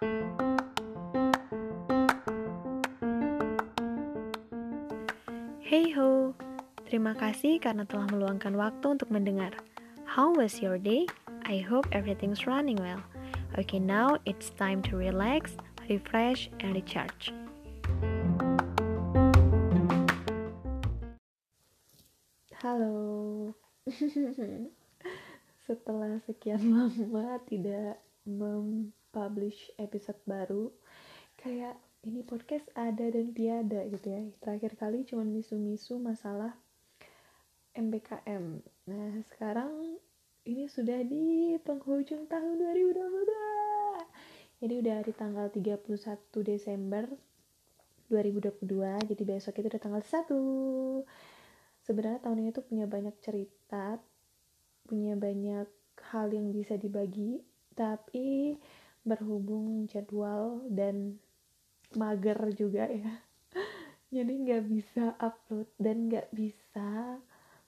[0.00, 0.08] Hey
[5.92, 6.32] ho,
[6.88, 9.52] terima kasih karena telah meluangkan waktu untuk mendengar.
[10.08, 11.04] How was your day?
[11.44, 13.04] I hope everything's running well.
[13.60, 17.36] Okay, now it's time to relax, refresh, and recharge.
[22.64, 23.52] Halo,
[25.68, 28.00] setelah sekian lama tidak
[29.10, 30.70] mempublish episode baru,
[31.34, 31.74] kayak
[32.06, 34.22] ini podcast ada dan tiada gitu ya.
[34.38, 36.54] Terakhir kali cuma misu-misu masalah
[37.74, 39.94] MBKM nah sekarang
[40.42, 45.78] ini sudah di penghujung tahun 2022 jadi udah di tanggal 31
[46.42, 47.06] Desember
[48.10, 50.34] 2022 jadi besok itu udah tanggal 1
[51.86, 54.02] sebenarnya tahun ini tuh punya banyak cerita
[54.90, 55.70] punya banyak
[56.10, 57.38] hal yang bisa dibagi.
[57.76, 58.56] Tapi
[59.02, 61.18] berhubung jadwal dan
[61.96, 63.12] mager juga ya.
[64.14, 67.18] Jadi nggak bisa upload dan nggak bisa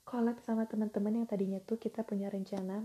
[0.02, 2.84] collab sama teman-teman yang tadinya tuh kita punya rencana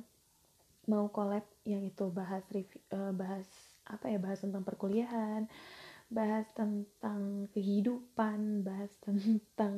[0.87, 3.43] mau collab yang itu bahas review, uh, bahas
[3.91, 5.43] apa ya bahas tentang perkuliahan
[6.07, 9.75] bahas tentang kehidupan bahas tentang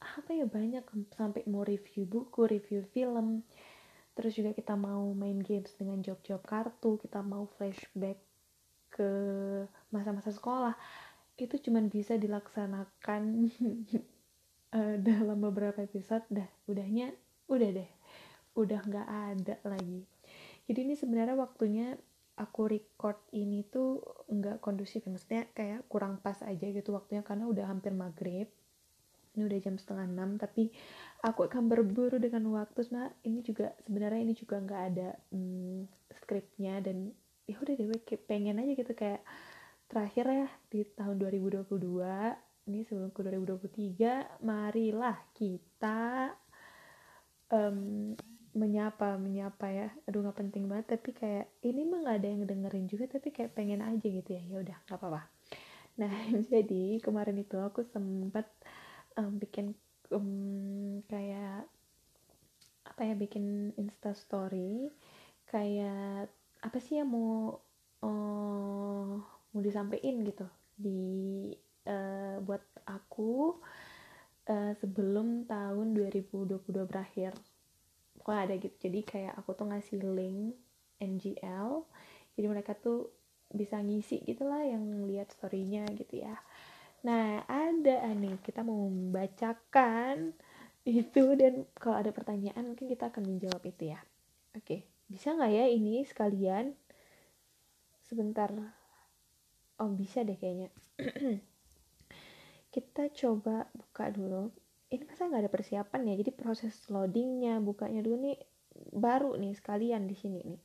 [0.00, 0.80] apa ya banyak
[1.12, 3.44] sampai mau review buku review film
[4.20, 8.20] terus juga kita mau main games dengan job-job kartu kita mau flashback
[8.92, 9.10] ke
[9.88, 10.76] masa-masa sekolah.
[11.40, 13.48] Itu cuman bisa dilaksanakan
[14.76, 16.28] uh, dalam beberapa episode.
[16.28, 17.16] Dah udahnya
[17.48, 17.90] udah deh.
[18.60, 20.04] Udah nggak ada lagi.
[20.68, 21.96] Jadi ini sebenarnya waktunya
[22.36, 25.16] aku record ini tuh nggak kondusif ya.
[25.16, 28.52] Maksudnya kayak kurang pas aja gitu waktunya karena udah hampir maghrib.
[29.32, 30.68] Ini udah jam setengah enam tapi
[31.20, 32.88] aku akan berburu dengan waktu.
[32.92, 35.84] Nah ini juga sebenarnya ini juga nggak ada hmm,
[36.20, 37.12] skripnya dan
[37.44, 37.88] ya udah deh
[38.24, 38.92] pengen aja gitu.
[38.96, 39.22] Kayak
[39.90, 41.66] terakhir ya di tahun 2022
[42.70, 46.32] ini sebelum ke 2023 marilah kita
[47.52, 48.12] um,
[48.56, 49.88] menyapa menyapa ya.
[50.08, 50.96] Aduh nggak penting banget.
[50.96, 54.42] Tapi kayak ini mah nggak ada yang dengerin juga tapi kayak pengen aja gitu ya.
[54.48, 55.22] Ya udah nggak apa-apa.
[56.00, 56.12] Nah
[56.52, 58.48] jadi kemarin itu aku sempat
[59.20, 59.76] um, bikin
[60.12, 61.66] um, kayak
[62.86, 64.90] apa ya bikin insta story
[65.48, 66.28] kayak
[66.60, 67.56] apa sih yang mau
[68.04, 71.50] uh, mau disampaikan gitu di
[71.88, 73.56] uh, buat aku
[74.50, 77.32] uh, sebelum tahun 2022 berakhir.
[78.20, 78.76] Pokoknya ada gitu.
[78.90, 80.54] Jadi kayak aku tuh ngasih link
[81.00, 81.88] NGL
[82.36, 83.10] jadi mereka tuh
[83.50, 86.38] bisa ngisi gitulah yang lihat storynya gitu ya
[87.00, 90.36] nah ada nih kita mau membacakan
[90.84, 94.00] itu dan kalau ada pertanyaan mungkin kita akan menjawab itu ya.
[94.56, 96.70] Oke bisa nggak ya ini sekalian?
[98.06, 98.54] Sebentar.
[99.82, 100.70] Oh bisa deh kayaknya.
[102.74, 104.54] Kita coba buka dulu.
[104.86, 106.14] Ini masa nggak ada persiapan ya?
[106.14, 108.38] Jadi proses loadingnya bukanya dulu nih
[108.94, 110.62] baru nih sekalian di sini nih.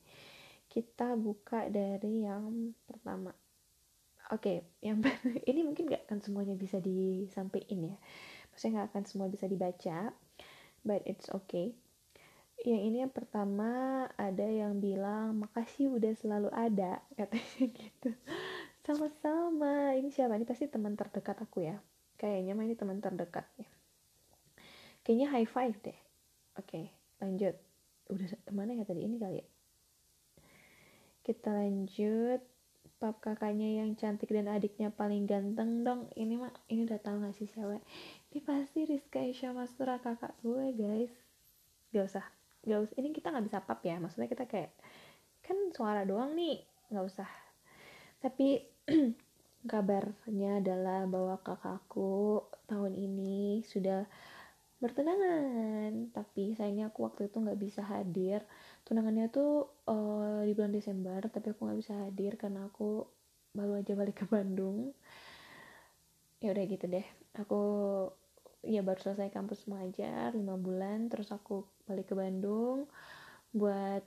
[0.70, 3.34] Kita buka dari yang pertama
[4.32, 5.02] oke okay, yang
[5.50, 7.96] ini mungkin nggak akan semuanya bisa disampaikan ya.
[8.50, 10.10] Maksudnya nggak akan semua bisa dibaca
[10.86, 11.74] but it's okay.
[12.62, 18.10] Yang ini yang pertama ada yang bilang makasih udah selalu ada katanya gitu.
[18.86, 19.98] Sama-sama.
[19.98, 20.38] Ini siapa?
[20.38, 21.76] Ini pasti teman terdekat aku ya.
[22.16, 23.68] Kayaknya mah ini teman terdekat ya.
[25.04, 25.98] Kayaknya high five deh.
[26.56, 27.54] Oke lanjut.
[28.06, 29.04] Udah ke mana ya tadi?
[29.04, 29.46] Ini kali ya?
[31.26, 32.55] Kita lanjut
[32.96, 36.08] pap kakaknya yang cantik dan adiknya paling ganteng dong.
[36.16, 37.84] Ini mah ini udah tahu gak sih cewek?
[38.32, 41.12] Ini pasti Rizka Isya Mastura kakak gue guys.
[41.92, 42.26] Gak usah
[42.66, 42.96] gak usah.
[42.98, 43.96] Ini kita nggak bisa pap ya.
[44.02, 44.74] Maksudnya kita kayak
[45.46, 46.60] kan suara doang nih.
[46.90, 47.30] Nggak usah.
[48.18, 48.64] Tapi
[49.70, 54.04] kabarnya adalah bahwa kakakku tahun ini sudah
[54.82, 56.12] bertunangan.
[56.12, 58.44] Tapi sayangnya aku waktu itu nggak bisa hadir.
[58.84, 63.04] Tunangannya tuh uh, di bulan Desember tapi aku nggak bisa hadir karena aku
[63.56, 64.92] baru aja balik ke Bandung.
[66.40, 67.06] Ya udah gitu deh.
[67.40, 67.60] Aku
[68.66, 72.90] ya baru selesai kampus mengajar lima bulan terus aku balik ke Bandung
[73.54, 74.02] buat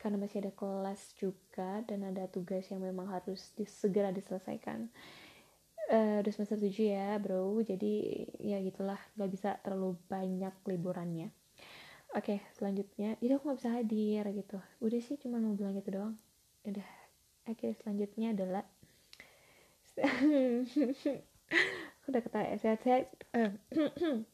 [0.00, 4.88] karena masih ada kelas juga dan ada tugas yang memang harus segera diselesaikan
[5.88, 7.58] uh, udah semester 7 ya bro.
[7.64, 9.00] Jadi ya gitulah.
[9.16, 11.32] Gak bisa terlalu banyak liburannya.
[12.16, 13.20] Oke okay, selanjutnya.
[13.20, 14.58] Jadi aku gak bisa hadir gitu.
[14.80, 16.14] Udah sih cuma mau bilang gitu doang.
[16.64, 16.88] Udah
[17.48, 18.64] oke okay, selanjutnya adalah
[22.08, 23.04] udah kata sehat-sehat.
[23.34, 23.50] Eh,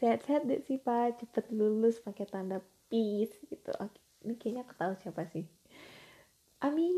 [0.00, 1.20] sehat-sehat deh sih pak.
[1.22, 3.70] Cepet lulus pakai tanda peace gitu.
[3.78, 4.00] Oke.
[4.26, 5.46] Ini kayaknya ketahui siapa sih.
[6.64, 6.95] Amin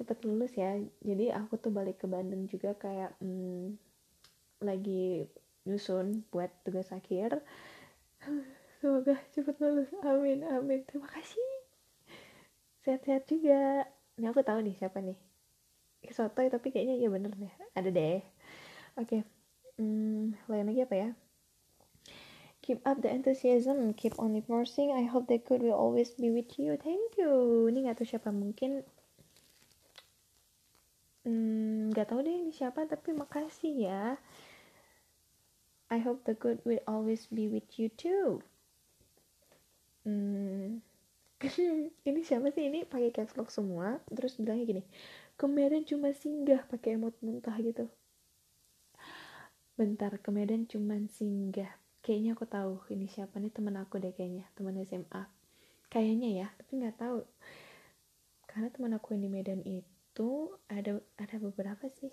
[0.00, 0.80] cepet lulus ya.
[1.04, 3.76] Jadi aku tuh balik ke Bandung juga kayak hmm,
[4.64, 5.28] lagi
[5.68, 7.44] nyusun buat tugas akhir.
[8.80, 9.92] Semoga cepet lulus.
[10.00, 10.80] Amin amin.
[10.88, 11.44] Terima kasih.
[12.80, 13.84] Sehat-sehat juga.
[14.16, 15.20] Ini aku tahu nih siapa nih.
[16.08, 17.52] Sotoy tapi kayaknya iya bener deh.
[17.76, 18.24] Ada deh.
[18.96, 19.20] Oke.
[19.20, 19.20] Okay.
[19.76, 21.08] hmm, lain lagi apa ya?
[22.64, 23.92] Keep up the enthusiasm.
[23.92, 26.80] Keep on immersing I hope the good will always be with you.
[26.80, 27.68] Thank you.
[27.68, 28.32] Ini nggak tahu siapa.
[28.32, 28.80] Mungkin
[31.20, 34.04] nggak hmm, tahu deh ini siapa tapi makasih ya.
[35.92, 38.40] I hope the good will always be with you too.
[40.08, 40.80] Hmm,
[42.08, 42.72] ini siapa sih?
[42.72, 44.00] Ini pakai caps lock semua.
[44.08, 44.82] Terus bilangnya gini
[45.36, 47.84] kemarin cuma singgah pakai emot muntah gitu.
[49.76, 51.68] Bentar kemarin cuma singgah.
[52.00, 53.36] Kayaknya aku tahu ini siapa.
[53.36, 55.28] Nih teman aku deh kayaknya teman SMA
[55.92, 57.28] kayaknya ya tapi nggak tahu.
[58.48, 59.99] Karena teman aku yang di Medan itu
[60.68, 62.12] ada ada beberapa sih.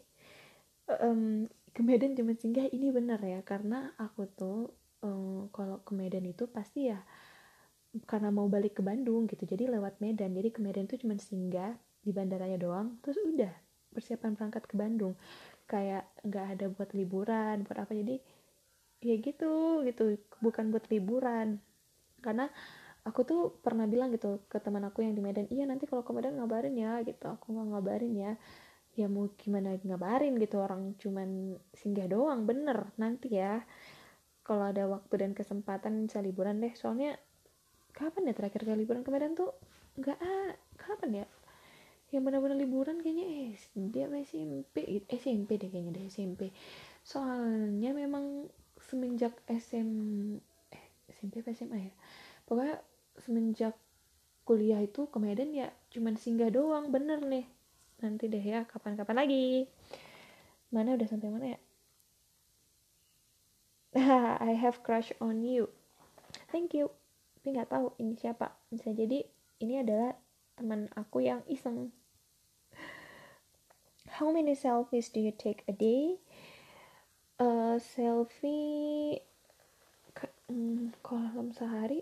[0.88, 4.72] Um, ke Medan cuma singgah ini benar ya karena aku tuh
[5.04, 7.04] um, kalau ke Medan itu pasti ya
[8.08, 10.32] karena mau balik ke Bandung gitu jadi lewat Medan.
[10.34, 13.52] Jadi ke Medan tuh cuma singgah di bandaranya doang terus udah
[13.92, 15.14] persiapan berangkat ke Bandung.
[15.68, 18.18] Kayak nggak ada buat liburan buat apa jadi
[19.04, 20.16] ya gitu gitu.
[20.40, 21.60] Bukan buat liburan
[22.24, 22.50] karena
[23.08, 26.12] aku tuh pernah bilang gitu ke teman aku yang di Medan iya nanti kalau ke
[26.12, 27.24] Medan ngabarin ya gitu.
[27.32, 28.32] Aku nggak ngabarin ya.
[29.00, 33.64] Ya mau gimana ngabarin gitu orang cuman singgah doang bener nanti ya.
[34.44, 36.74] Kalau ada waktu dan kesempatan bisa liburan deh.
[36.76, 37.16] Soalnya
[37.96, 39.56] kapan ya terakhir kali liburan ke Medan tuh?
[39.96, 41.26] Nggak ah kapan ya?
[42.12, 45.06] Yang benar-benar liburan kayaknya SD apa SMP gitu.
[45.16, 46.52] SMP deh kayaknya deh SMP
[47.08, 48.52] soalnya memang
[48.84, 49.90] semenjak SM
[50.76, 51.94] eh SMP apa SMA ya?
[52.44, 52.84] Pokoknya
[53.22, 53.74] semenjak
[54.48, 57.46] kuliah itu ke Medan ya cuman singgah doang bener nih.
[58.00, 59.68] Nanti deh ya kapan-kapan lagi.
[60.70, 61.60] Mana udah sampai mana ya?
[64.48, 65.72] I have crush on you.
[66.54, 66.94] Thank you.
[67.40, 68.54] Tapi nggak tahu ini siapa.
[68.70, 69.26] Bisa jadi
[69.64, 70.14] ini adalah
[70.54, 71.90] teman aku yang iseng.
[74.18, 76.18] How many selfies do you take a day?
[77.38, 79.22] Uh, selfie
[80.50, 82.02] hmm, kalau sehari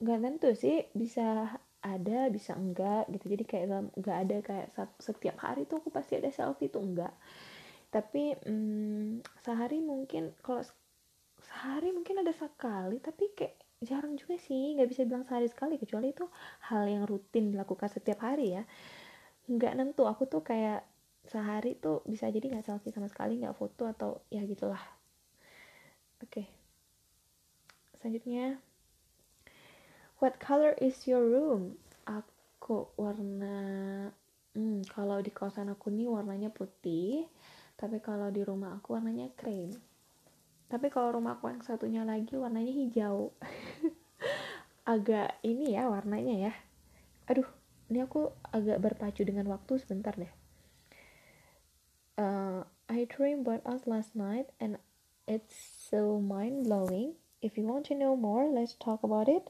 [0.00, 3.26] nggak tentu sih bisa ada bisa enggak gitu.
[3.36, 3.66] Jadi kayak
[3.96, 4.66] nggak ada kayak
[5.00, 7.12] setiap hari tuh aku pasti ada selfie tuh enggak.
[7.92, 10.62] Tapi hmm, sehari mungkin kalau
[11.40, 14.76] sehari mungkin ada sekali tapi kayak jarang juga sih.
[14.76, 16.28] Nggak bisa bilang sehari sekali kecuali itu
[16.68, 18.62] hal yang rutin dilakukan setiap hari ya.
[19.48, 20.84] Nggak nentu aku tuh kayak
[21.28, 24.80] sehari tuh bisa jadi nggak selfie sama sekali nggak foto atau ya gitulah.
[26.20, 26.44] Oke.
[26.44, 26.46] Okay.
[28.00, 28.56] selanjutnya
[30.20, 31.80] what color is your room?
[32.04, 33.56] Aku warna
[34.52, 37.24] hmm, kalau di kosan aku nih warnanya putih
[37.80, 39.72] tapi kalau di rumah aku warnanya cream.
[40.68, 43.32] Tapi kalau rumah aku yang satunya lagi warnanya hijau.
[44.92, 46.54] Agak ini ya warnanya ya.
[47.26, 47.48] Aduh
[47.88, 50.30] ini aku agak berpacu dengan waktu sebentar deh.
[52.20, 52.62] Uh,
[52.92, 54.76] I dreamed about us last night and
[55.24, 55.56] it's
[55.88, 59.48] so mind blowing if you want to know more let's talk about it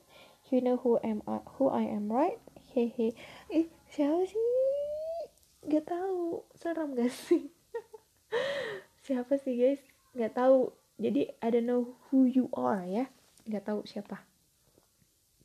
[0.50, 2.38] you know who am I, who I am right?
[2.74, 3.14] Hehe.
[3.50, 4.42] Ih siapa sih?
[5.66, 6.46] Gak tahu.
[6.54, 7.50] Serem gak sih?
[9.06, 9.82] Siapa sih guys?
[10.14, 10.70] Gak tahu.
[11.00, 13.10] Jadi I don't know who you are ya.
[13.48, 14.20] Nggak tahu siapa.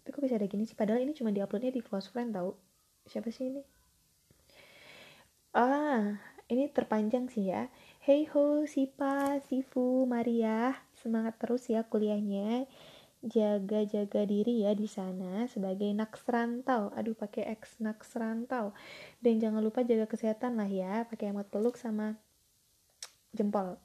[0.04, 0.78] Tapi kok bisa ada gini sih?
[0.78, 2.60] Padahal ini cuma diuploadnya di close friend tau.
[3.08, 3.64] Siapa sih ini?
[5.56, 6.20] Ah
[6.52, 7.72] ini terpanjang sih ya.
[8.04, 10.76] Hey ho Sipa Sifu Maria.
[10.94, 12.68] Semangat terus ya kuliahnya
[13.24, 16.92] jaga-jaga diri ya di sana sebagai naks rantau.
[16.94, 18.76] Aduh pakai X naks rantau.
[19.24, 22.20] Dan jangan lupa jaga kesehatan lah ya pakai emot peluk sama
[23.32, 23.80] jempol.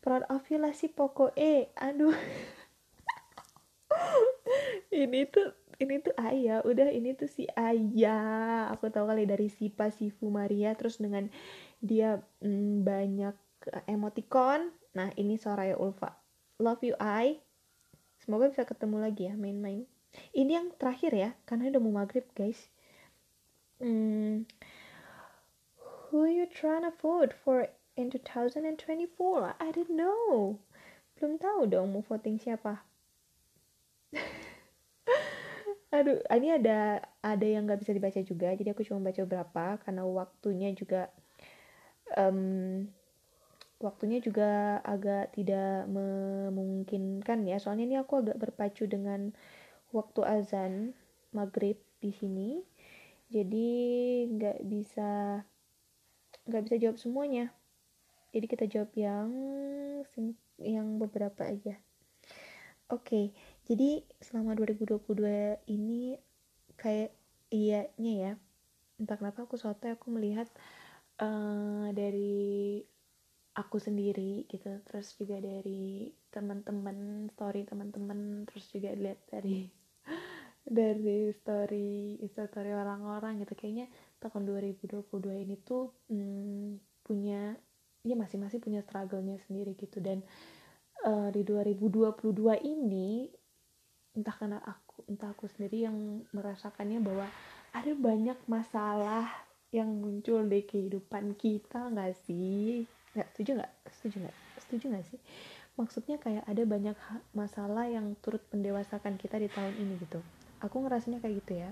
[0.00, 2.14] Proud of you lah si poko eh aduh.
[4.90, 6.60] Ini tuh ini tuh ayah.
[6.62, 8.68] Udah ini tuh si ayah.
[8.76, 11.32] Aku tahu kali dari Sipa Sifu Maria terus dengan
[11.80, 13.34] dia mm, banyak
[13.88, 14.70] emoticon.
[14.92, 16.20] Nah ini Soraya Ulfa.
[16.60, 17.40] Love you I
[18.30, 19.90] semoga bisa ketemu lagi ya main-main.
[20.30, 22.70] Ini yang terakhir ya karena udah mau maghrib guys.
[23.82, 24.46] Hmm,
[26.14, 27.66] who you trying to vote for
[27.98, 28.78] in 2024
[29.58, 30.62] I don't know.
[31.18, 32.86] Belum tahu dong mau voting siapa.
[35.98, 38.54] Aduh ini ada ada yang nggak bisa dibaca juga.
[38.54, 41.10] Jadi aku cuma baca berapa karena waktunya juga
[42.14, 42.86] um,
[43.80, 47.56] waktunya juga agak tidak memungkinkan ya.
[47.56, 49.32] Soalnya ini aku agak berpacu dengan
[49.90, 50.72] waktu azan
[51.32, 52.60] maghrib di sini.
[53.32, 53.68] Jadi
[54.36, 55.42] nggak bisa
[56.44, 57.56] nggak bisa jawab semuanya.
[58.30, 59.28] Jadi kita jawab yang
[60.60, 61.80] yang beberapa aja.
[62.90, 63.24] Oke okay,
[63.70, 66.18] jadi selama 2022 ini
[66.76, 67.14] kayak
[67.48, 68.32] iyanya ya.
[69.00, 70.50] Entah kenapa aku suatu aku melihat
[71.22, 72.82] uh, dari
[73.60, 74.80] aku sendiri gitu.
[74.88, 79.68] Terus juga dari teman-teman story teman-teman terus juga lihat dari
[80.80, 83.54] dari story story orang-orang gitu.
[83.54, 83.86] Kayaknya
[84.20, 87.54] tahun 2022 ini tuh hmm, punya
[88.00, 90.00] ya masing-masing punya struggle-nya sendiri gitu.
[90.00, 90.24] Dan
[91.04, 92.16] uh, di 2022
[92.64, 93.28] ini
[94.10, 97.26] entah karena aku entah aku sendiri yang merasakannya bahwa
[97.70, 99.30] ada banyak masalah
[99.70, 102.82] yang muncul di kehidupan kita nggak sih
[103.14, 103.72] nggak setuju nggak?
[103.90, 104.36] Setuju nggak?
[104.62, 105.20] Setuju nggak sih?
[105.78, 106.96] Maksudnya kayak ada banyak
[107.34, 110.20] masalah yang turut mendewasakan kita di tahun ini gitu.
[110.60, 111.70] Aku ngerasanya kayak gitu ya.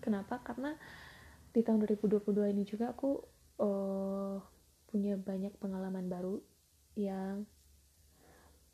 [0.00, 0.40] Kenapa?
[0.40, 0.72] Karena
[1.52, 3.20] di tahun 2022 ini juga aku
[3.60, 4.36] uh,
[4.88, 6.40] punya banyak pengalaman baru
[6.98, 7.44] yang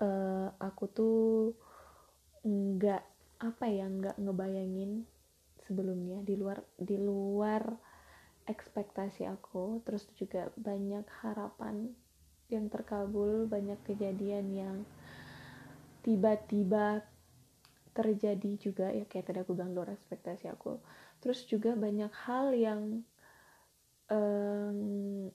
[0.01, 1.19] uh, aku tuh
[2.45, 3.03] nggak
[3.41, 5.05] apa ya nggak ngebayangin
[5.67, 6.23] sebelumnya.
[6.23, 7.63] Di luar di luar
[8.45, 11.93] ekspektasi aku terus juga banyak harapan
[12.53, 14.77] yang terkabul banyak kejadian yang
[16.05, 17.01] tiba-tiba
[17.95, 18.93] terjadi juga.
[18.93, 20.77] Ya kayak tadi aku bilang luar ekspektasi aku.
[21.23, 22.81] Terus juga banyak hal yang
[24.13, 25.31] um,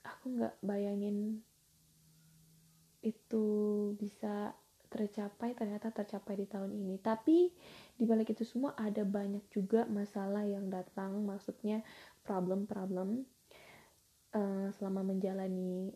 [0.00, 1.44] aku nggak bayangin
[3.04, 3.46] itu
[4.00, 4.56] bisa
[4.88, 6.96] tercapai ternyata tercapai di tahun ini.
[7.02, 7.50] Tapi
[7.98, 11.18] di balik itu semua ada banyak juga masalah yang datang.
[11.26, 11.82] Maksudnya
[12.24, 13.22] problem-problem
[14.32, 15.92] uh, selama menjalani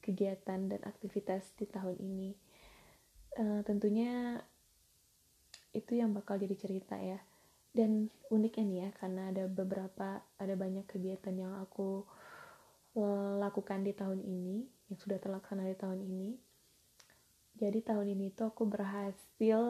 [0.00, 2.30] kegiatan dan aktivitas di tahun ini.
[3.36, 4.40] Uh, tentunya
[5.76, 7.20] itu yang bakal jadi cerita ya.
[7.76, 12.08] Dan uniknya nih ya karena ada beberapa ada banyak kegiatan yang aku
[13.36, 16.32] lakukan di tahun ini yang sudah terlaksana di tahun ini.
[17.60, 19.60] Jadi tahun ini tuh aku berhasil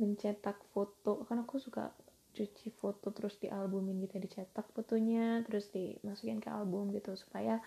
[0.00, 1.92] mencetak foto kan aku suka
[2.32, 7.60] cuci foto terus di albumin gitu dicetak fotonya terus dimasukin ke album gitu supaya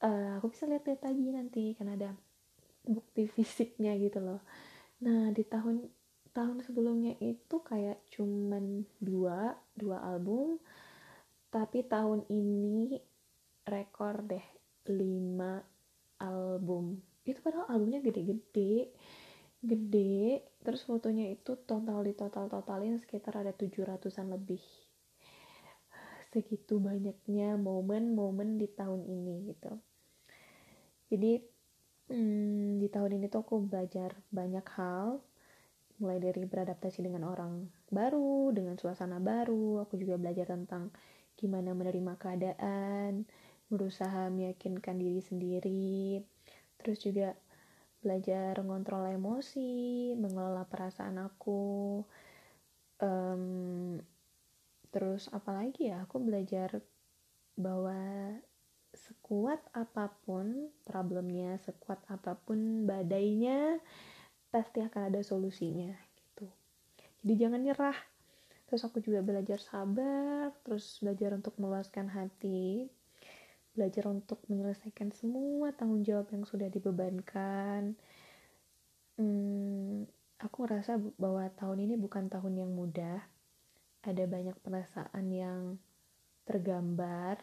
[0.00, 2.14] uh, aku bisa lihat-lihat lagi nanti kan ada
[2.86, 4.40] bukti fisiknya gitu loh.
[5.04, 5.86] Nah di tahun
[6.30, 10.62] tahun sebelumnya itu kayak cuman dua dua album
[11.50, 12.94] tapi tahun ini
[13.66, 14.46] rekor deh
[14.88, 15.58] lima
[16.22, 17.02] album.
[17.26, 18.94] Itu padahal albumnya gede-gede
[19.60, 24.60] gede terus fotonya itu total di total totalin sekitar ada tujuh ratusan lebih
[26.32, 29.72] segitu banyaknya momen-momen di tahun ini gitu
[31.10, 31.42] jadi
[32.08, 35.20] hmm, di tahun ini tuh aku belajar banyak hal
[36.00, 39.84] mulai dari beradaptasi dengan orang baru, dengan suasana baru.
[39.84, 40.88] Aku juga belajar tentang
[41.36, 43.28] gimana menerima keadaan,
[43.68, 46.24] berusaha meyakinkan diri sendiri.
[46.80, 47.36] Terus juga
[48.00, 52.00] belajar mengontrol emosi, mengelola perasaan aku.
[53.00, 53.96] Um,
[54.92, 56.80] terus apalagi ya, aku belajar
[57.56, 57.96] bahwa
[58.90, 63.78] sekuat apa pun problemnya, sekuat apa pun badainya,
[64.50, 66.48] pasti akan ada solusinya gitu.
[67.22, 67.98] Jadi jangan nyerah.
[68.66, 72.86] Terus aku juga belajar sabar terus belajar untuk meluaskan hati
[73.72, 77.94] belajar untuk menyelesaikan semua tanggung jawab yang sudah dibebankan
[79.16, 80.04] hmm,
[80.42, 83.20] aku ngerasa bahwa tahun ini bukan tahun yang mudah
[84.00, 85.60] ada banyak perasaan yang
[86.48, 87.38] tergambar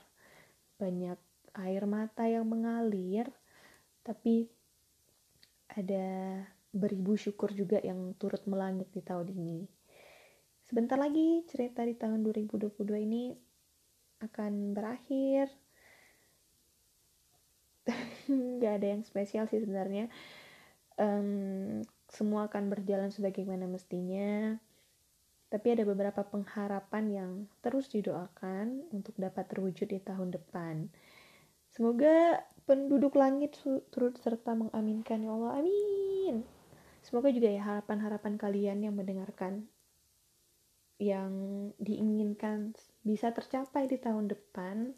[0.77, 1.17] banyak
[1.57, 3.29] air mata yang mengalir
[4.03, 4.47] tapi
[5.73, 6.07] ada
[6.71, 9.59] beribu syukur juga yang turut melangit di tahun ini.
[10.63, 12.71] Sebentar lagi cerita di tahun 2022
[13.07, 13.31] ini
[14.23, 15.47] akan berakhir.
[18.61, 20.11] Gak ada yang spesial sih sebenarnya.
[20.97, 24.57] Um, semua akan berjalan sebagaimana mestinya.
[25.47, 27.31] Tapi ada beberapa pengharapan yang
[27.63, 30.91] terus didoakan untuk dapat terwujud di tahun depan.
[31.71, 33.55] Semoga penduduk langit
[33.93, 35.63] turut serta mengaminkan ya Allah.
[35.63, 36.43] Amin.
[36.99, 39.71] Semoga juga ya harapan-harapan kalian yang mendengarkan
[40.97, 41.31] yang
[41.77, 42.73] diinginkan
[43.05, 44.97] bisa tercapai di tahun depan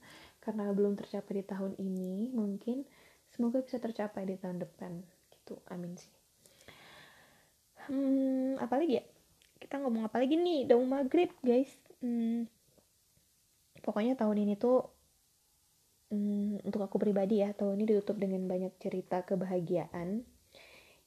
[0.50, 2.82] karena belum tercapai di tahun ini mungkin
[3.30, 4.98] semoga bisa tercapai di tahun depan
[5.30, 5.62] gitu.
[5.70, 6.10] Amin sih.
[7.86, 9.06] Hmm apalagi ya?
[9.62, 11.70] Kita ngomong apa lagi nih udah maghrib guys.
[12.02, 12.50] Hmm,
[13.86, 14.90] pokoknya tahun ini tuh
[16.10, 20.26] hmm, untuk aku pribadi ya tahun ini ditutup dengan banyak cerita kebahagiaan.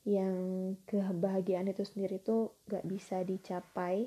[0.07, 0.39] Yang
[0.87, 4.07] kebahagiaan itu sendiri tuh gak bisa dicapai.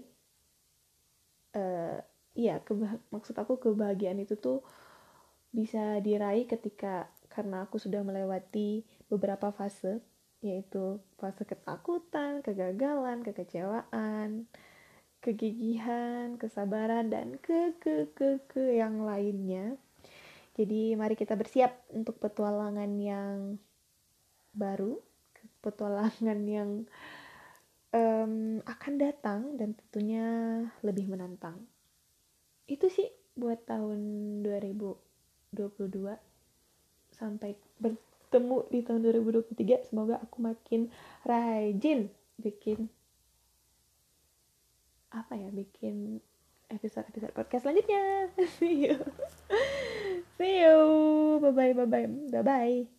[1.51, 1.99] Uh,
[2.35, 2.63] iya
[3.11, 4.63] maksud aku kebahagiaan itu tuh
[5.55, 10.03] bisa diraih ketika karena aku sudah melewati beberapa fase
[10.43, 14.45] yaitu fase ketakutan, kegagalan, kekecewaan,
[15.23, 19.73] kegigihan, kesabaran dan ke ke ke ke yang lainnya.
[20.53, 23.57] Jadi mari kita bersiap untuk petualangan yang
[24.53, 25.01] baru,
[25.65, 26.85] petualangan yang
[27.91, 30.27] um, akan datang dan tentunya
[30.85, 31.57] lebih menantang.
[32.69, 33.99] Itu sih buat tahun
[35.55, 36.19] 2022
[37.15, 40.91] sampai bertemu di tahun 2023 semoga aku makin
[41.23, 42.91] rajin bikin
[45.15, 46.19] apa ya bikin
[46.67, 48.27] episode-episode podcast selanjutnya.
[48.59, 48.99] See you.
[50.35, 50.77] See you.
[51.39, 52.94] Bye bye bye bye bye bye